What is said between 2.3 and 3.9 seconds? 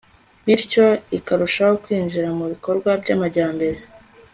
mu bikorwa by'amajyambere